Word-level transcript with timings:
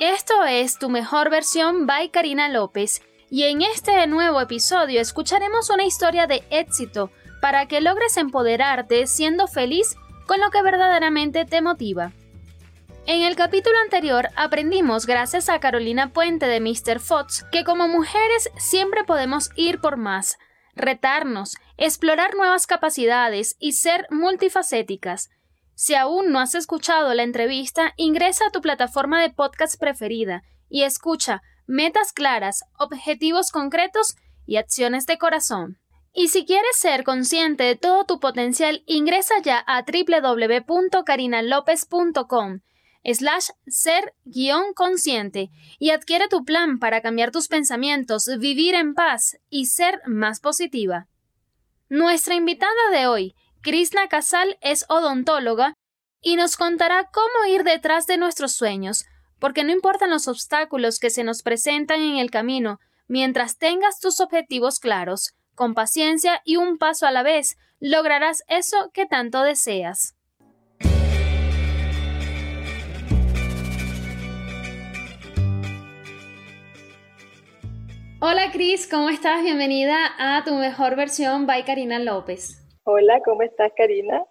Esto 0.00 0.44
es 0.46 0.78
Tu 0.78 0.88
Mejor 0.88 1.28
Versión 1.28 1.86
by 1.86 2.08
Karina 2.08 2.48
López 2.48 3.02
y 3.28 3.42
en 3.42 3.60
este 3.60 4.06
nuevo 4.06 4.40
episodio 4.40 4.98
escucharemos 4.98 5.68
una 5.68 5.84
historia 5.84 6.26
de 6.26 6.42
éxito 6.48 7.10
para 7.42 7.66
que 7.66 7.82
logres 7.82 8.16
empoderarte 8.16 9.06
siendo 9.06 9.46
feliz 9.46 9.96
con 10.26 10.40
lo 10.40 10.48
que 10.48 10.62
verdaderamente 10.62 11.44
te 11.44 11.60
motiva. 11.60 12.12
En 13.04 13.20
el 13.20 13.36
capítulo 13.36 13.76
anterior 13.78 14.30
aprendimos 14.36 15.04
gracias 15.04 15.50
a 15.50 15.60
Carolina 15.60 16.14
Puente 16.14 16.46
de 16.46 16.60
Mr. 16.60 16.98
Fox 16.98 17.44
que 17.52 17.62
como 17.62 17.86
mujeres 17.86 18.48
siempre 18.56 19.04
podemos 19.04 19.50
ir 19.54 19.82
por 19.82 19.98
más, 19.98 20.38
retarnos, 20.74 21.58
explorar 21.76 22.34
nuevas 22.36 22.66
capacidades 22.66 23.54
y 23.58 23.72
ser 23.72 24.06
multifacéticas. 24.08 25.28
Si 25.80 25.94
aún 25.94 26.30
no 26.30 26.40
has 26.40 26.54
escuchado 26.54 27.14
la 27.14 27.22
entrevista, 27.22 27.94
ingresa 27.96 28.48
a 28.48 28.50
tu 28.50 28.60
plataforma 28.60 29.22
de 29.22 29.30
podcast 29.30 29.80
preferida 29.80 30.42
y 30.68 30.82
escucha 30.82 31.40
metas 31.66 32.12
claras, 32.12 32.64
objetivos 32.78 33.50
concretos 33.50 34.14
y 34.44 34.56
acciones 34.56 35.06
de 35.06 35.16
corazón. 35.16 35.78
Y 36.12 36.28
si 36.28 36.44
quieres 36.44 36.76
ser 36.76 37.02
consciente 37.02 37.64
de 37.64 37.76
todo 37.76 38.04
tu 38.04 38.20
potencial, 38.20 38.82
ingresa 38.84 39.36
ya 39.42 39.64
a 39.66 39.82
www.carinalopez.com 39.82 42.60
slash 43.02 43.48
ser 43.66 44.12
guion 44.26 44.74
consciente 44.74 45.48
y 45.78 45.92
adquiere 45.92 46.28
tu 46.28 46.44
plan 46.44 46.78
para 46.78 47.00
cambiar 47.00 47.30
tus 47.30 47.48
pensamientos, 47.48 48.28
vivir 48.38 48.74
en 48.74 48.92
paz 48.92 49.38
y 49.48 49.64
ser 49.64 50.02
más 50.04 50.40
positiva. 50.40 51.08
Nuestra 51.88 52.34
invitada 52.34 52.90
de 52.92 53.06
hoy 53.06 53.34
Krishna 53.62 54.08
Casal 54.08 54.56
es 54.62 54.86
odontóloga 54.88 55.74
y 56.22 56.36
nos 56.36 56.56
contará 56.56 57.10
cómo 57.12 57.44
ir 57.46 57.62
detrás 57.62 58.06
de 58.06 58.16
nuestros 58.16 58.54
sueños, 58.54 59.04
porque 59.38 59.64
no 59.64 59.70
importan 59.70 60.08
los 60.08 60.28
obstáculos 60.28 60.98
que 60.98 61.10
se 61.10 61.24
nos 61.24 61.42
presentan 61.42 62.00
en 62.00 62.16
el 62.16 62.30
camino, 62.30 62.80
mientras 63.06 63.58
tengas 63.58 64.00
tus 64.00 64.20
objetivos 64.20 64.78
claros, 64.78 65.34
con 65.54 65.74
paciencia 65.74 66.40
y 66.46 66.56
un 66.56 66.78
paso 66.78 67.06
a 67.06 67.10
la 67.10 67.22
vez, 67.22 67.58
lograrás 67.80 68.44
eso 68.48 68.90
que 68.94 69.04
tanto 69.04 69.42
deseas. 69.42 70.14
Hola 78.20 78.52
Cris, 78.52 78.86
¿cómo 78.86 79.10
estás? 79.10 79.42
Bienvenida 79.42 79.96
a 80.18 80.44
tu 80.44 80.54
mejor 80.54 80.96
versión 80.96 81.46
by 81.46 81.66
Karina 81.66 81.98
López. 81.98 82.59
Hola, 82.84 83.20
¿cómo 83.24 83.42
estás, 83.42 83.72
Karina? 83.76 84.24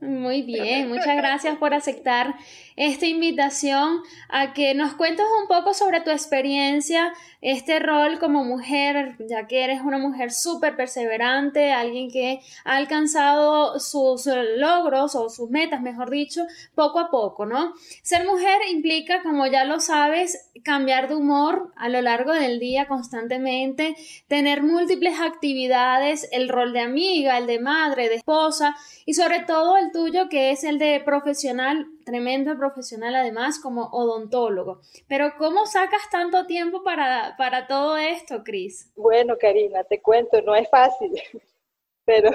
Muy 0.00 0.42
bien, 0.42 0.88
muchas 0.88 1.16
gracias 1.16 1.58
por 1.58 1.74
aceptar 1.74 2.34
esta 2.80 3.04
invitación 3.04 4.00
a 4.30 4.54
que 4.54 4.74
nos 4.74 4.94
cuentes 4.94 5.26
un 5.42 5.46
poco 5.48 5.74
sobre 5.74 6.00
tu 6.00 6.10
experiencia, 6.10 7.12
este 7.42 7.78
rol 7.78 8.18
como 8.18 8.42
mujer, 8.42 9.16
ya 9.28 9.46
que 9.46 9.64
eres 9.64 9.82
una 9.82 9.98
mujer 9.98 10.32
súper 10.32 10.76
perseverante, 10.76 11.72
alguien 11.72 12.10
que 12.10 12.40
ha 12.64 12.76
alcanzado 12.76 13.78
sus 13.78 14.24
logros 14.56 15.14
o 15.14 15.28
sus 15.28 15.50
metas, 15.50 15.82
mejor 15.82 16.08
dicho, 16.08 16.46
poco 16.74 17.00
a 17.00 17.10
poco, 17.10 17.44
¿no? 17.44 17.74
Ser 18.02 18.26
mujer 18.26 18.58
implica, 18.70 19.22
como 19.22 19.46
ya 19.46 19.64
lo 19.64 19.78
sabes, 19.78 20.50
cambiar 20.64 21.08
de 21.08 21.16
humor 21.16 21.74
a 21.76 21.90
lo 21.90 22.00
largo 22.00 22.32
del 22.32 22.58
día 22.60 22.88
constantemente, 22.88 23.94
tener 24.26 24.62
múltiples 24.62 25.20
actividades, 25.20 26.30
el 26.32 26.48
rol 26.48 26.72
de 26.72 26.80
amiga, 26.80 27.36
el 27.36 27.46
de 27.46 27.58
madre, 27.58 28.08
de 28.08 28.14
esposa 28.14 28.74
y 29.04 29.12
sobre 29.12 29.40
todo 29.40 29.76
el 29.76 29.92
tuyo 29.92 30.30
que 30.30 30.50
es 30.50 30.64
el 30.64 30.78
de 30.78 31.02
profesional 31.04 31.86
tremendo 32.10 32.56
profesional 32.56 33.14
además 33.14 33.60
como 33.60 33.84
odontólogo. 33.92 34.80
Pero 35.08 35.32
¿cómo 35.38 35.64
sacas 35.66 36.10
tanto 36.10 36.44
tiempo 36.44 36.82
para, 36.82 37.36
para 37.38 37.68
todo 37.68 37.96
esto, 37.96 38.42
Cris? 38.42 38.92
Bueno, 38.96 39.36
Karina, 39.38 39.84
te 39.84 40.02
cuento, 40.02 40.42
no 40.42 40.56
es 40.56 40.68
fácil, 40.68 41.12
pero, 42.04 42.30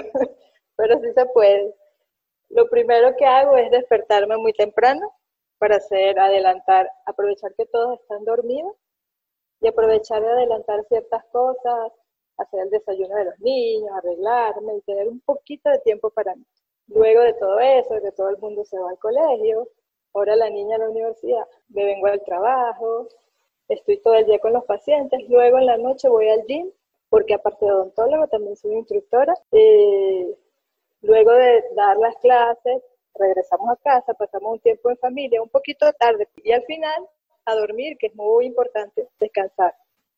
pero 0.76 0.98
sí 1.00 1.12
se 1.14 1.26
puede. 1.26 1.74
Lo 2.48 2.70
primero 2.70 3.14
que 3.18 3.26
hago 3.26 3.58
es 3.58 3.70
despertarme 3.70 4.38
muy 4.38 4.54
temprano 4.54 5.12
para 5.58 5.76
hacer, 5.76 6.18
adelantar, 6.18 6.90
aprovechar 7.04 7.52
que 7.54 7.66
todos 7.66 8.00
están 8.00 8.24
dormidos 8.24 8.74
y 9.60 9.68
aprovechar 9.68 10.22
de 10.22 10.30
adelantar 10.30 10.84
ciertas 10.88 11.22
cosas, 11.26 11.92
hacer 12.38 12.60
el 12.60 12.70
desayuno 12.70 13.14
de 13.14 13.24
los 13.26 13.38
niños, 13.40 13.90
arreglarme 13.92 14.76
y 14.76 14.82
tener 14.82 15.06
un 15.06 15.20
poquito 15.20 15.68
de 15.68 15.80
tiempo 15.80 16.08
para 16.08 16.34
mí. 16.34 16.46
Luego 16.88 17.20
de 17.22 17.34
todo 17.34 17.58
eso, 17.58 17.94
de 17.94 18.02
que 18.02 18.12
todo 18.12 18.28
el 18.30 18.38
mundo 18.38 18.64
se 18.64 18.78
va 18.78 18.90
al 18.90 18.98
colegio, 18.98 19.68
ahora 20.14 20.36
la 20.36 20.50
niña 20.50 20.76
a 20.76 20.80
la 20.80 20.90
universidad, 20.90 21.46
me 21.68 21.84
vengo 21.84 22.06
al 22.06 22.22
trabajo, 22.24 23.08
estoy 23.68 23.98
todo 23.98 24.14
el 24.14 24.26
día 24.26 24.38
con 24.38 24.52
los 24.52 24.64
pacientes, 24.64 25.20
luego 25.28 25.58
en 25.58 25.66
la 25.66 25.78
noche 25.78 26.08
voy 26.08 26.28
al 26.28 26.44
gym, 26.46 26.70
porque 27.08 27.34
aparte 27.34 27.64
de 27.64 27.72
odontólogo 27.72 28.26
también 28.28 28.56
soy 28.56 28.72
instructora. 28.74 29.34
Eh, 29.52 30.36
luego 31.02 31.32
de 31.32 31.64
dar 31.74 31.96
las 31.98 32.16
clases, 32.16 32.82
regresamos 33.14 33.70
a 33.70 33.76
casa, 33.76 34.14
pasamos 34.14 34.54
un 34.54 34.60
tiempo 34.60 34.90
en 34.90 34.96
familia, 34.98 35.42
un 35.42 35.48
poquito 35.48 35.92
tarde, 35.94 36.28
y 36.42 36.52
al 36.52 36.64
final 36.64 37.08
a 37.44 37.54
dormir, 37.54 37.96
que 37.98 38.08
es 38.08 38.14
muy 38.14 38.46
importante, 38.46 39.08
descansar. 39.20 39.74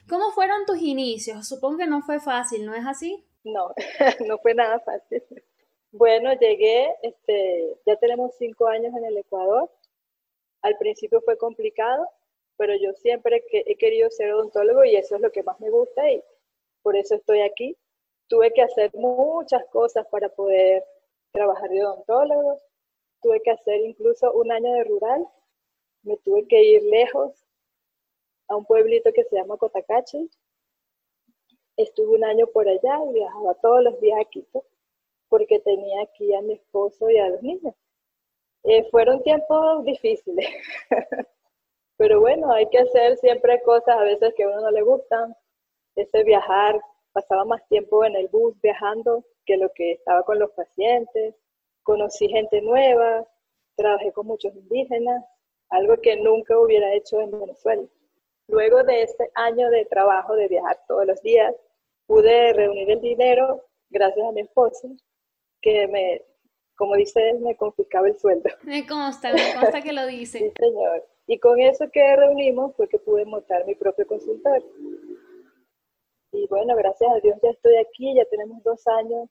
¿Cómo 0.09 0.31
fueron 0.33 0.65
tus 0.65 0.81
inicios? 0.81 1.47
Supongo 1.47 1.79
que 1.79 1.87
no 1.87 2.01
fue 2.01 2.21
fácil, 2.21 2.65
¿no 2.65 2.75
es 2.75 2.87
así? 2.87 3.25
No, 3.45 3.75
no 4.27 4.39
fue 4.39 4.55
nada 4.55 4.81
fácil. 4.81 5.23
Bueno, 5.93 6.33
llegué, 6.35 6.95
este, 7.03 7.79
ya 7.87 7.97
tenemos 7.97 8.35
cinco 8.37 8.67
años 8.69 8.95
en 8.95 9.05
el 9.07 9.17
Ecuador. 9.17 9.71
Al 10.63 10.77
principio 10.77 11.23
fue 11.23 11.39
complicado, 11.39 12.07
pero 12.57 12.75
yo 12.77 12.93
siempre 12.95 13.43
he 13.53 13.77
querido 13.77 14.11
ser 14.11 14.35
odontólogo 14.35 14.85
y 14.85 14.97
eso 14.97 15.17
es 15.17 15.23
lo 15.23 15.33
que 15.33 15.43
más 15.43 15.59
me 15.61 15.71
gusta 15.71 16.11
y 16.11 16.23
por 16.83 16.97
eso 16.97 17.15
estoy 17.15 17.41
aquí. 17.41 17.77
Tuve 18.29 18.53
que 18.53 18.63
hacer 18.63 18.91
muchas 18.95 19.65
cosas 19.71 20.07
para 20.09 20.29
poder 20.29 20.85
trabajar 21.33 21.71
de 21.71 21.83
odontólogo. 21.85 22.61
Tuve 23.23 23.41
que 23.41 23.53
hacer 23.53 23.81
incluso 23.81 24.33
un 24.33 24.53
año 24.53 24.71
de 24.75 24.85
rural. 24.85 25.27
Me 26.03 26.19
tuve 26.19 26.47
que 26.49 26.63
ir 26.63 26.83
lejos 26.83 27.47
a 28.49 28.57
un 28.57 28.67
pueblito 28.67 29.13
que 29.13 29.25
se 29.25 29.37
llama 29.37 29.57
Cotacachi. 29.57 30.31
Estuve 31.79 32.17
un 32.17 32.25
año 32.25 32.47
por 32.49 32.69
allá 32.69 33.01
y 33.09 33.15
viajaba 33.15 33.55
todos 33.55 33.83
los 33.83 33.99
días 34.01 34.21
a 34.21 34.25
Quito 34.27 34.65
porque 35.29 35.61
tenía 35.61 36.03
aquí 36.03 36.35
a 36.35 36.43
mi 36.43 36.55
esposo 36.55 37.09
y 37.11 37.19
a 37.19 37.29
los 37.29 37.43
niños. 37.43 37.75
Eh, 38.65 38.89
fueron 38.91 39.23
tiempos 39.23 39.85
difíciles, 39.85 40.47
pero 41.97 42.21
bueno, 42.21 42.53
hay 42.53 42.69
que 42.69 42.79
hacer 42.79 43.17
siempre 43.19 43.63
cosas 43.63 43.97
a 43.97 44.03
veces 44.03 44.35
que 44.37 44.45
a 44.45 44.49
uno 44.49 44.63
no 44.63 44.71
le 44.71 44.83
gustan. 44.83 45.35
Ese 45.95 46.23
viajar, 46.25 46.81
pasaba 47.13 47.45
más 47.45 47.67
tiempo 47.69 48.05
en 48.05 48.17
el 48.17 48.29
bus 48.29 48.55
viajando 48.61 49.25
que 49.47 49.57
lo 49.57 49.71
que 49.75 49.93
estaba 49.93 50.23
con 50.25 50.39
los 50.39 50.51
pacientes. 50.53 51.35
Conocí 51.83 52.29
gente 52.29 52.61
nueva, 52.61 53.27
trabajé 53.77 54.13
con 54.13 54.27
muchos 54.27 54.55
indígenas, 54.55 55.25
algo 55.71 55.97
que 55.97 56.17
nunca 56.17 56.59
hubiera 56.59 56.93
hecho 56.95 57.21
en 57.21 57.31
Venezuela. 57.31 57.83
Luego 58.49 58.83
de 58.83 59.03
ese 59.03 59.31
año 59.35 59.71
de 59.71 59.85
trabajo, 59.87 60.35
de 60.35 60.49
viajar 60.49 60.79
todos 60.87 61.07
los 61.07 61.23
días, 61.23 61.55
pude 62.07 62.53
reunir 62.53 62.91
el 62.91 63.01
dinero 63.01 63.65
gracias 63.91 64.27
a 64.27 64.33
mi 64.33 64.43
esposo 64.43 64.89
que 65.61 65.87
me, 65.89 66.23
como 66.77 66.95
dice 66.95 67.31
él, 67.31 67.41
me 67.41 67.57
confiscaba 67.57 68.09
el 68.09 68.19
sueldo. 68.19 68.49
Me 68.65 68.87
consta, 68.87 69.33
me 69.33 69.55
consta 69.61 69.83
que 69.83 69.93
lo 69.93 70.07
dice. 70.07 70.39
sí, 70.39 70.53
señor. 70.59 71.05
Y 71.27 71.39
con 71.39 71.61
eso 71.61 71.91
que 71.93 72.17
reunimos 72.17 72.75
fue 72.77 72.89
que 72.89 72.99
pude 72.99 73.25
montar 73.27 73.67
mi 73.67 73.75
propio 73.75 74.07
consultorio. 74.07 74.67
Y 76.33 76.47
bueno, 76.49 76.75
gracias 76.77 77.11
a 77.11 77.21
Dios 77.21 77.37
ya 77.43 77.51
estoy 77.51 77.77
aquí, 77.77 78.15
ya 78.15 78.25
tenemos 78.31 78.63
dos 78.63 78.87
años 78.87 79.29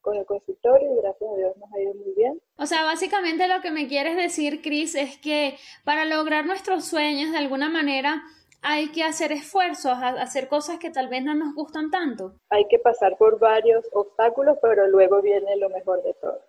con 0.00 0.16
el 0.16 0.24
consultorio 0.24 0.92
y 0.92 0.96
gracias 1.02 1.30
a 1.30 1.36
Dios 1.36 1.56
nos 1.56 1.72
ha 1.72 1.80
ido 1.80 1.94
muy 1.94 2.14
bien. 2.14 2.40
O 2.56 2.66
sea, 2.66 2.84
básicamente 2.84 3.48
lo 3.48 3.60
que 3.60 3.70
me 3.70 3.88
quieres 3.88 4.16
decir, 4.16 4.62
Cris, 4.62 4.94
es 4.94 5.18
que 5.18 5.56
para 5.84 6.04
lograr 6.04 6.46
nuestros 6.46 6.86
sueños 6.86 7.32
de 7.32 7.38
alguna 7.38 7.68
manera 7.68 8.22
hay 8.62 8.90
que 8.92 9.04
hacer 9.04 9.32
esfuerzos, 9.32 9.92
hacer 10.02 10.48
cosas 10.48 10.78
que 10.78 10.90
tal 10.90 11.08
vez 11.08 11.22
no 11.22 11.34
nos 11.34 11.54
gustan 11.54 11.90
tanto. 11.90 12.34
Hay 12.50 12.66
que 12.68 12.78
pasar 12.78 13.16
por 13.16 13.38
varios 13.38 13.84
obstáculos, 13.92 14.58
pero 14.60 14.86
luego 14.88 15.22
viene 15.22 15.56
lo 15.56 15.68
mejor 15.70 16.02
de 16.02 16.14
todo. 16.14 16.40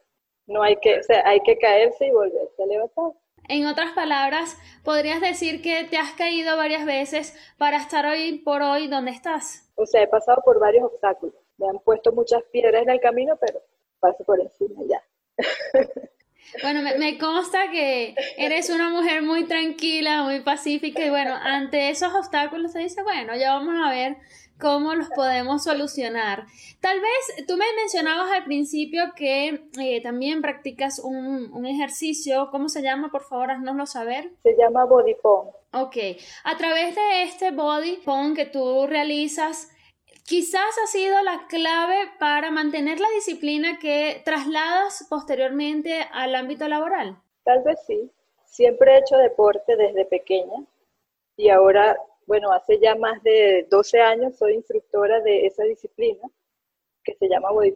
No 0.47 0.63
hay 0.63 0.77
que, 0.77 0.99
o 0.99 1.03
sea, 1.03 1.27
hay 1.27 1.39
que 1.41 1.57
caerse 1.57 2.07
y 2.07 2.11
volverse 2.11 2.63
a 2.63 2.65
levantar. 2.65 3.13
En 3.47 3.65
otras 3.65 3.93
palabras, 3.93 4.57
podrías 4.83 5.21
decir 5.21 5.61
que 5.61 5.83
te 5.85 5.97
has 5.97 6.13
caído 6.13 6.57
varias 6.57 6.85
veces 6.85 7.35
para 7.57 7.77
estar 7.77 8.05
hoy 8.05 8.39
por 8.39 8.61
hoy 8.61 8.87
donde 8.87 9.11
estás. 9.11 9.71
O 9.75 9.85
sea, 9.85 10.03
he 10.03 10.07
pasado 10.07 10.41
por 10.43 10.59
varios 10.59 10.83
obstáculos. 10.83 11.35
Me 11.57 11.67
han 11.67 11.79
puesto 11.79 12.11
muchas 12.11 12.43
piedras 12.51 12.83
en 12.83 12.89
el 12.89 12.99
camino, 12.99 13.37
pero 13.39 13.59
paso 13.99 14.23
por 14.23 14.39
encima 14.39 14.81
ya. 14.87 15.03
Bueno, 16.61 16.81
me, 16.81 17.17
consta 17.17 17.69
que 17.71 18.15
eres 18.37 18.69
una 18.69 18.89
mujer 18.89 19.21
muy 19.21 19.45
tranquila, 19.45 20.23
muy 20.23 20.41
pacífica 20.41 21.05
y 21.05 21.09
bueno, 21.09 21.33
ante 21.35 21.89
esos 21.89 22.13
obstáculos 22.13 22.71
se 22.71 22.79
dice, 22.79 23.03
bueno, 23.03 23.35
ya 23.35 23.53
vamos 23.53 23.75
a 23.83 23.89
ver 23.89 24.17
cómo 24.59 24.93
los 24.93 25.09
podemos 25.09 25.63
solucionar. 25.63 26.45
Tal 26.81 26.99
vez 26.99 27.45
tú 27.47 27.55
me 27.55 27.65
mencionabas 27.77 28.31
al 28.31 28.43
principio 28.43 29.13
que 29.15 29.69
eh, 29.79 30.01
también 30.01 30.41
practicas 30.41 30.99
un, 30.99 31.51
un, 31.53 31.65
ejercicio, 31.65 32.49
¿cómo 32.51 32.67
se 32.67 32.81
llama? 32.81 33.09
Por 33.09 33.23
favor, 33.23 33.51
haznoslo 33.51 33.85
saber. 33.85 34.31
Se 34.43 34.55
llama 34.57 34.85
Body 34.85 35.15
Pong. 35.21 35.47
Ok, 35.71 35.97
a 36.43 36.57
través 36.57 36.95
de 36.95 37.23
este 37.23 37.51
Body 37.51 37.97
Pong 38.03 38.35
que 38.35 38.45
tú 38.45 38.87
realizas, 38.87 39.69
quizás 40.29 40.77
ha 40.83 40.85
sido 40.85 41.19
la 41.23 41.47
clave 41.47 42.11
para 42.19 42.51
mantener 42.51 42.99
la 42.99 43.09
disciplina 43.15 43.79
que 43.79 44.21
trasladas 44.23 45.07
posteriormente 45.09 46.05
al 46.13 46.35
ámbito 46.35 46.67
laboral. 46.67 47.19
Tal 47.43 47.63
vez 47.63 47.79
sí. 47.87 48.11
Siempre 48.45 48.93
he 48.93 48.99
hecho 48.99 49.17
deporte 49.17 49.75
desde 49.75 50.05
pequeña 50.05 50.63
y 51.35 51.49
ahora, 51.49 51.97
bueno, 52.27 52.51
hace 52.51 52.79
ya 52.79 52.93
más 52.95 53.23
de 53.23 53.65
12 53.71 54.01
años 54.01 54.37
soy 54.37 54.53
instructora 54.53 55.19
de 55.21 55.47
esa 55.47 55.63
disciplina 55.63 56.27
que 57.03 57.15
se 57.15 57.27
llama 57.27 57.51
Body 57.51 57.75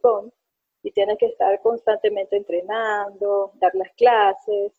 y 0.84 0.92
tienes 0.92 1.18
que 1.18 1.28
estar 1.28 1.60
constantemente 1.62 2.38
entrenando, 2.38 3.52
dar 3.56 3.74
las 3.74 3.92
clases 3.94 4.74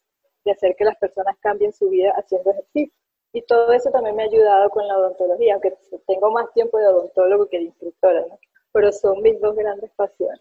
y 0.44 0.50
hacer 0.50 0.76
que 0.76 0.84
las 0.84 0.96
personas 0.96 1.36
cambien 1.40 1.72
su 1.72 1.88
vida 1.88 2.12
haciendo 2.16 2.52
ejercicio. 2.52 3.03
Y 3.34 3.42
todo 3.42 3.72
eso 3.72 3.90
también 3.90 4.14
me 4.14 4.22
ha 4.22 4.26
ayudado 4.26 4.70
con 4.70 4.86
la 4.86 4.96
odontología, 4.96 5.54
aunque 5.54 5.76
tengo 6.06 6.30
más 6.30 6.46
tiempo 6.54 6.78
de 6.78 6.86
odontólogo 6.86 7.48
que 7.48 7.58
de 7.58 7.64
instructora, 7.64 8.20
¿no? 8.28 8.38
Pero 8.72 8.92
son 8.92 9.20
mis 9.22 9.40
dos 9.40 9.56
grandes 9.56 9.90
pasiones. 9.96 10.40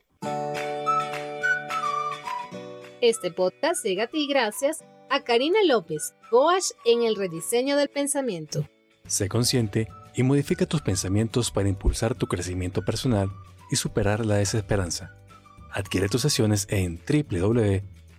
Este 3.01 3.31
podcast 3.31 3.83
llega 3.83 4.03
a 4.03 4.07
ti 4.07 4.27
gracias 4.27 4.85
a 5.09 5.23
Karina 5.23 5.57
López, 5.65 6.13
coach 6.29 6.65
en 6.85 7.01
el 7.01 7.15
rediseño 7.15 7.77
del 7.77 7.89
pensamiento. 7.89 8.63
Sé 9.07 9.27
consciente 9.27 9.87
y 10.15 10.21
modifica 10.21 10.67
tus 10.67 10.81
pensamientos 10.81 11.49
para 11.49 11.69
impulsar 11.69 12.13
tu 12.13 12.27
crecimiento 12.27 12.83
personal 12.85 13.29
y 13.71 13.75
superar 13.75 14.23
la 14.23 14.35
desesperanza. 14.35 15.15
Adquiere 15.71 16.09
tus 16.09 16.21
sesiones 16.21 16.67
en 16.69 17.01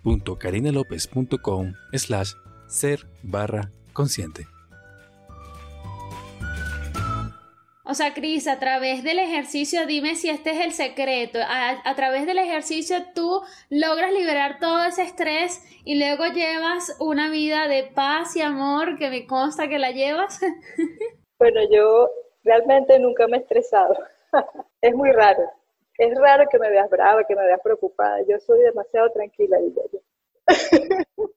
www.carinalopez.com 0.03 1.73
slash 1.93 2.33
ser 2.67 3.07
barra 3.23 3.71
consciente. 3.93 4.47
O 7.87 7.93
sea, 7.93 8.15
Cris, 8.15 8.47
a 8.47 8.57
través 8.57 9.03
del 9.03 9.19
ejercicio, 9.19 9.85
dime 9.85 10.15
si 10.15 10.27
este 10.29 10.49
es 10.51 10.65
el 10.65 10.71
secreto. 10.71 11.37
A, 11.47 11.95
través 11.95 12.25
del 12.25 12.39
ejercicio 12.39 12.97
tú 13.13 13.41
logras 13.69 14.11
liberar 14.11 14.57
todo 14.59 14.85
ese 14.85 15.03
estrés 15.03 15.61
y 15.85 15.99
luego 15.99 16.25
llevas 16.25 16.97
una 16.99 17.29
vida 17.29 17.67
de 17.67 17.83
paz 17.83 18.35
y 18.35 18.41
amor 18.41 18.97
que 18.97 19.11
me 19.11 19.27
consta 19.27 19.67
que 19.67 19.77
la 19.77 19.91
llevas. 19.91 20.39
bueno, 21.39 21.61
yo 21.71 22.09
realmente 22.43 22.97
nunca 22.97 23.27
me 23.27 23.37
he 23.37 23.41
estresado. 23.41 23.95
es 24.81 24.95
muy 24.95 25.11
raro. 25.11 25.43
Es 25.99 26.17
raro 26.17 26.45
que 26.49 26.57
me 26.57 26.69
veas 26.71 26.89
brava, 26.89 27.23
que 27.23 27.35
me 27.35 27.45
veas 27.45 27.61
preocupada. 27.63 28.17
Yo 28.27 28.39
soy 28.39 28.61
demasiado 28.61 29.11
tranquila, 29.11 29.57
diría 29.59 29.83
yo. 29.93 29.99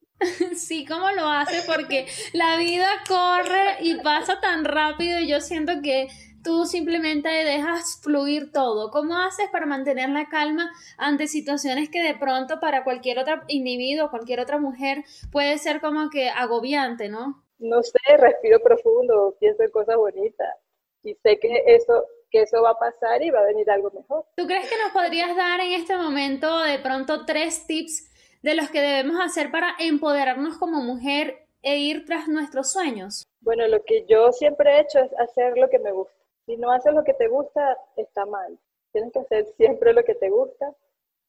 Sí, 0.57 0.85
¿cómo 0.85 1.09
lo 1.13 1.29
hace? 1.29 1.63
Porque 1.65 2.07
la 2.33 2.57
vida 2.57 2.89
corre 3.07 3.77
y 3.81 4.01
pasa 4.01 4.41
tan 4.41 4.65
rápido 4.65 5.21
y 5.21 5.29
yo 5.29 5.41
siento 5.41 5.75
que 5.81 6.09
tú 6.43 6.65
simplemente 6.65 7.29
dejas 7.29 8.01
fluir 8.03 8.53
todo. 8.53 8.91
¿Cómo 8.91 9.17
haces 9.17 9.49
para 9.51 9.67
mantener 9.67 10.09
la 10.11 10.29
calma 10.29 10.73
ante 10.97 11.27
situaciones 11.27 11.91
que 11.91 12.03
de 12.03 12.15
pronto 12.15 12.61
para 12.61 12.85
cualquier 12.85 13.19
otro 13.19 13.43
individuo, 13.49 14.11
cualquier 14.11 14.41
otra 14.41 14.59
mujer 14.59 15.05
puede 15.31 15.59
ser 15.59 15.81
como 15.81 16.11
que 16.11 16.29
agobiante, 16.31 17.09
¿no? 17.09 17.45
No 17.59 17.83
sé, 17.83 17.99
respiro 18.17 18.61
profundo, 18.61 19.37
pienso 19.41 19.63
en 19.63 19.71
cosas 19.71 19.97
bonitas 19.97 20.55
y 21.03 21.15
sé 21.15 21.39
que 21.39 21.65
eso 21.67 22.05
que 22.31 22.43
eso 22.43 22.63
va 22.63 22.71
a 22.71 22.79
pasar 22.79 23.23
y 23.23 23.31
va 23.31 23.41
a 23.41 23.47
venir 23.47 23.71
algo 23.71 23.91
mejor. 23.91 24.27
¿Tú 24.37 24.47
crees 24.47 24.69
que 24.69 24.77
nos 24.77 24.93
podrías 24.93 25.35
dar 25.35 25.61
en 25.61 25.73
este 25.73 25.97
momento 25.97 26.63
de 26.63 26.79
pronto 26.79 27.25
tres 27.25 27.67
tips 27.67 28.11
de 28.43 28.55
los 28.55 28.71
que 28.71 28.81
debemos 28.81 29.19
hacer 29.21 29.51
para 29.51 29.75
empoderarnos 29.79 30.59
como 30.59 30.83
mujer 30.83 31.47
e 31.63 31.79
ir 31.79 32.05
tras 32.05 32.29
nuestros 32.29 32.71
sueños? 32.71 33.25
Bueno, 33.41 33.67
lo 33.67 33.83
que 33.85 34.05
yo 34.07 34.31
siempre 34.33 34.77
he 34.77 34.81
hecho 34.81 34.99
es 34.99 35.11
hacer 35.19 35.57
lo 35.57 35.69
que 35.71 35.79
me 35.79 35.93
gusta. 35.93 36.18
Si 36.49 36.57
no 36.57 36.73
haces 36.73 36.95
lo 36.95 37.05
que 37.05 37.13
te 37.13 37.29
gusta, 37.29 37.77
está 37.95 38.25
mal. 38.25 38.59
Tienes 38.91 39.13
que 39.13 39.19
hacer 39.19 39.45
siempre 39.59 39.93
lo 39.93 40.03
que 40.03 40.15
te 40.15 40.31
gusta, 40.31 40.75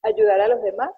ayudar 0.01 0.39
a 0.39 0.48
los 0.48 0.63
demás 0.63 0.92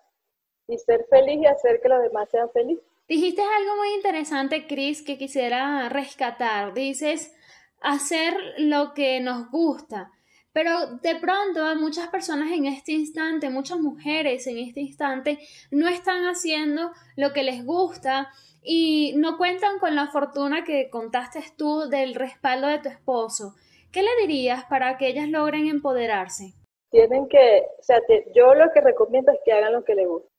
y 0.67 0.77
ser 0.77 1.07
feliz 1.09 1.41
y 1.41 1.47
hacer 1.47 1.81
que 1.81 1.89
los 1.89 2.03
demás 2.03 2.29
sean 2.29 2.51
felices. 2.51 2.85
Dijiste 3.07 3.41
algo 3.41 3.77
muy 3.77 3.95
interesante, 3.95 4.67
Chris, 4.67 5.01
que 5.01 5.17
quisiera 5.17 5.89
rescatar. 5.89 6.75
Dices, 6.75 7.33
hacer 7.81 8.35
lo 8.59 8.93
que 8.93 9.21
nos 9.21 9.49
gusta. 9.49 10.11
Pero 10.53 10.97
de 10.97 11.15
pronto 11.15 11.75
muchas 11.77 12.09
personas 12.09 12.51
en 12.51 12.67
este 12.67 12.91
instante, 12.91 13.49
muchas 13.49 13.79
mujeres 13.79 14.45
en 14.45 14.59
este 14.59 14.81
instante, 14.81 15.39
no 15.71 15.87
están 15.87 16.25
haciendo 16.25 16.91
lo 17.15 17.33
que 17.33 17.41
les 17.41 17.65
gusta 17.65 18.29
y 18.61 19.15
no 19.17 19.39
cuentan 19.39 19.79
con 19.79 19.95
la 19.95 20.09
fortuna 20.09 20.63
que 20.63 20.91
contaste 20.91 21.43
tú 21.57 21.89
del 21.89 22.13
respaldo 22.13 22.67
de 22.67 22.77
tu 22.77 22.89
esposo. 22.89 23.55
¿Qué 23.91 24.03
le 24.03 24.09
dirías 24.21 24.63
para 24.65 24.97
que 24.97 25.07
ellas 25.07 25.27
logren 25.27 25.67
empoderarse? 25.67 26.53
Tienen 26.89 27.27
que, 27.27 27.67
o 27.77 27.83
sea, 27.83 27.99
yo 28.33 28.53
lo 28.55 28.71
que 28.71 28.81
recomiendo 28.81 29.31
es 29.31 29.39
que 29.43 29.51
hagan 29.51 29.73
lo 29.73 29.83
que 29.83 29.95
les 29.95 30.07
gusta. 30.07 30.29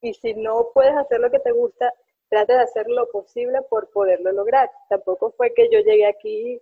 Y 0.00 0.14
si 0.14 0.34
no 0.34 0.70
puedes 0.72 0.94
hacer 0.94 1.20
lo 1.20 1.30
que 1.30 1.38
te 1.38 1.52
gusta, 1.52 1.92
trate 2.28 2.54
de 2.54 2.60
hacer 2.60 2.86
lo 2.88 3.08
posible 3.10 3.60
por 3.68 3.90
poderlo 3.90 4.32
lograr. 4.32 4.70
Tampoco 4.88 5.32
fue 5.36 5.52
que 5.54 5.68
yo 5.70 5.80
llegué 5.80 6.06
aquí 6.06 6.60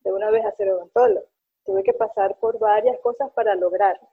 de 0.00 0.12
una 0.12 0.30
vez 0.30 0.44
a 0.44 0.52
ser 0.52 0.70
odontólogo. 0.70 1.26
Tuve 1.64 1.82
que 1.82 1.92
pasar 1.92 2.36
por 2.38 2.58
varias 2.58 2.98
cosas 3.00 3.30
para 3.32 3.54
lograrlo 3.54 4.08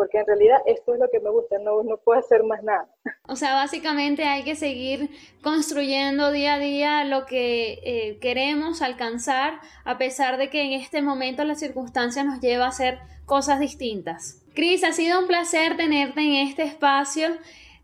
porque 0.00 0.16
en 0.16 0.26
realidad 0.26 0.56
esto 0.64 0.94
es 0.94 0.98
lo 0.98 1.10
que 1.10 1.20
me 1.20 1.28
gusta, 1.28 1.58
no, 1.58 1.82
no 1.82 1.98
puedo 1.98 2.18
hacer 2.18 2.42
más 2.42 2.62
nada. 2.62 2.88
O 3.28 3.36
sea, 3.36 3.52
básicamente 3.52 4.24
hay 4.24 4.44
que 4.44 4.56
seguir 4.56 5.10
construyendo 5.42 6.32
día 6.32 6.54
a 6.54 6.58
día 6.58 7.04
lo 7.04 7.26
que 7.26 7.80
eh, 7.84 8.18
queremos 8.18 8.80
alcanzar, 8.80 9.60
a 9.84 9.98
pesar 9.98 10.38
de 10.38 10.48
que 10.48 10.62
en 10.62 10.72
este 10.72 11.02
momento 11.02 11.44
la 11.44 11.54
circunstancia 11.54 12.24
nos 12.24 12.40
lleva 12.40 12.64
a 12.64 12.68
hacer 12.68 12.98
cosas 13.26 13.60
distintas. 13.60 14.42
Cris, 14.54 14.84
ha 14.84 14.92
sido 14.92 15.20
un 15.20 15.26
placer 15.26 15.76
tenerte 15.76 16.22
en 16.22 16.48
este 16.48 16.62
espacio. 16.62 17.28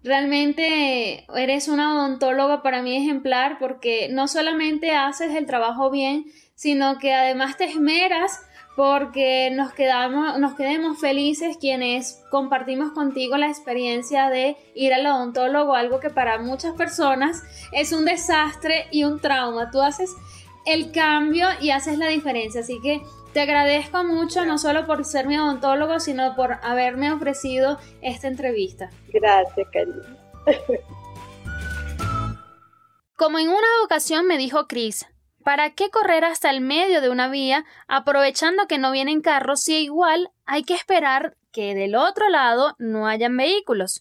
Realmente 0.02 1.26
eres 1.36 1.68
una 1.68 1.94
odontóloga 1.94 2.62
para 2.62 2.80
mí 2.80 2.96
ejemplar 2.96 3.58
porque 3.58 4.08
no 4.10 4.26
solamente 4.26 4.92
haces 4.92 5.34
el 5.34 5.44
trabajo 5.44 5.90
bien, 5.90 6.24
sino 6.54 6.96
que 6.96 7.12
además 7.12 7.58
te 7.58 7.64
esmeras 7.64 8.40
porque 8.76 9.50
nos 9.52 9.72
quedamos, 9.72 10.38
nos 10.38 10.54
quedemos 10.54 11.00
felices 11.00 11.56
quienes 11.58 12.22
compartimos 12.30 12.92
contigo 12.92 13.38
la 13.38 13.48
experiencia 13.48 14.28
de 14.28 14.56
ir 14.74 14.92
al 14.92 15.06
odontólogo, 15.06 15.74
algo 15.74 15.98
que 15.98 16.10
para 16.10 16.38
muchas 16.38 16.74
personas 16.74 17.42
es 17.72 17.92
un 17.92 18.04
desastre 18.04 18.86
y 18.90 19.04
un 19.04 19.18
trauma. 19.18 19.70
Tú 19.70 19.80
haces 19.80 20.14
el 20.66 20.92
cambio 20.92 21.48
y 21.60 21.70
haces 21.70 21.96
la 21.96 22.08
diferencia, 22.08 22.60
así 22.60 22.78
que 22.82 23.00
te 23.32 23.40
agradezco 23.40 24.04
mucho 24.04 24.44
no 24.44 24.58
solo 24.58 24.86
por 24.86 25.06
ser 25.06 25.26
mi 25.26 25.38
odontólogo, 25.38 25.98
sino 25.98 26.36
por 26.36 26.58
haberme 26.62 27.10
ofrecido 27.12 27.78
esta 28.02 28.28
entrevista. 28.28 28.90
Gracias, 29.08 29.68
cariño. 29.72 30.02
Como 33.16 33.38
en 33.38 33.48
una 33.48 33.66
ocasión 33.84 34.26
me 34.26 34.36
dijo 34.36 34.66
Chris, 34.66 35.06
¿Para 35.46 35.70
qué 35.70 35.90
correr 35.90 36.24
hasta 36.24 36.50
el 36.50 36.60
medio 36.60 37.00
de 37.00 37.08
una 37.08 37.28
vía 37.28 37.64
aprovechando 37.86 38.66
que 38.66 38.78
no 38.78 38.90
vienen 38.90 39.20
carros 39.20 39.60
si 39.60 39.76
igual 39.76 40.32
hay 40.44 40.64
que 40.64 40.74
esperar 40.74 41.36
que 41.52 41.76
del 41.76 41.94
otro 41.94 42.28
lado 42.30 42.74
no 42.80 43.06
hayan 43.06 43.36
vehículos? 43.36 44.00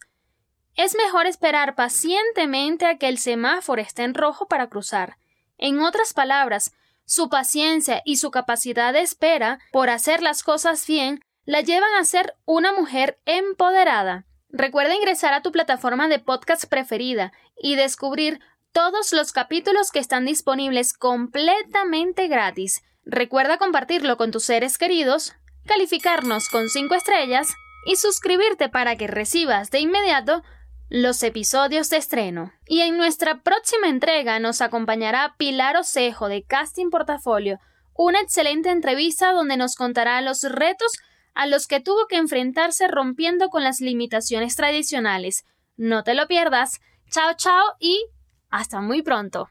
Es 0.74 0.96
mejor 0.96 1.28
esperar 1.28 1.76
pacientemente 1.76 2.88
a 2.88 2.98
que 2.98 3.10
el 3.10 3.20
semáforo 3.20 3.80
esté 3.80 4.02
en 4.06 4.16
rojo 4.16 4.48
para 4.48 4.70
cruzar. 4.70 5.18
En 5.60 5.82
otras 5.82 6.14
palabras, 6.16 6.74
su 7.06 7.30
paciencia 7.30 8.02
y 8.06 8.18
su 8.18 8.32
capacidad 8.32 8.92
de 8.92 9.02
espera 9.02 9.60
por 9.72 9.92
hacer 9.92 10.24
las 10.24 10.42
cosas 10.42 10.88
bien 10.88 11.24
la 11.46 11.62
llevan 11.62 11.94
a 11.94 12.06
ser 12.06 12.34
una 12.46 12.74
mujer 12.74 13.20
empoderada. 13.26 14.26
Recuerda 14.50 14.96
ingresar 14.96 15.36
a 15.36 15.44
tu 15.44 15.52
plataforma 15.52 16.08
de 16.08 16.18
podcast 16.18 16.66
preferida 16.66 17.34
y 17.56 17.76
descubrir 17.76 18.40
todos 18.76 19.14
los 19.14 19.32
capítulos 19.32 19.90
que 19.90 20.00
están 20.00 20.26
disponibles 20.26 20.92
completamente 20.92 22.28
gratis. 22.28 22.84
Recuerda 23.06 23.58
compartirlo 23.58 24.18
con 24.18 24.32
tus 24.32 24.44
seres 24.44 24.78
queridos, 24.78 25.34
calificarnos 25.66 26.50
con 26.50 26.68
5 26.68 26.94
estrellas 26.94 27.56
y 27.86 27.96
suscribirte 27.96 28.68
para 28.68 28.98
que 28.98 29.08
recibas 29.08 29.72
de 29.72 29.80
inmediato 29.80 30.44
los 30.90 31.24
episodios 31.24 31.90
de 31.90 31.96
estreno. 31.96 32.52
Y 32.68 32.82
en 32.82 32.98
nuestra 32.98 33.44
próxima 33.44 33.88
entrega 33.88 34.40
nos 34.40 34.60
acompañará 34.60 35.36
Pilar 35.38 35.78
Osejo 35.78 36.28
de 36.28 36.44
Casting 36.44 36.90
Portafolio, 36.90 37.60
una 37.94 38.20
excelente 38.20 38.72
entrevista 38.72 39.32
donde 39.32 39.56
nos 39.56 39.78
contará 39.78 40.20
los 40.20 40.44
retos 40.44 40.92
a 41.34 41.48
los 41.48 41.68
que 41.68 41.80
tuvo 41.80 42.08
que 42.08 42.18
enfrentarse 42.18 42.90
rompiendo 42.90 43.50
con 43.50 43.64
las 43.64 43.80
limitaciones 43.80 44.58
tradicionales. 44.58 45.46
No 45.78 46.04
te 46.04 46.14
lo 46.14 46.28
pierdas. 46.28 46.82
Chao, 47.10 47.36
chao 47.38 47.64
y 47.80 48.06
hasta 48.50 48.82
muy 48.82 49.02
pronto. 49.02 49.48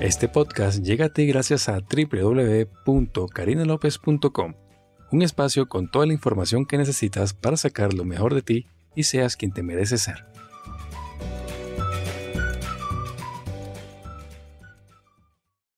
Este 0.00 0.28
podcast 0.28 0.82
llega 0.82 1.06
a 1.06 1.08
ti 1.08 1.26
gracias 1.26 1.70
a 1.70 1.80
www.carinalopez.com, 1.80 4.54
un 5.12 5.22
espacio 5.22 5.66
con 5.66 5.90
toda 5.90 6.04
la 6.04 6.12
información 6.12 6.66
que 6.66 6.76
necesitas 6.76 7.32
para 7.32 7.56
sacar 7.56 7.94
lo 7.94 8.04
mejor 8.04 8.34
de 8.34 8.42
ti 8.42 8.66
y 8.94 9.04
seas 9.04 9.36
quien 9.36 9.52
te 9.52 9.62
mereces 9.62 10.02
ser. 10.02 10.33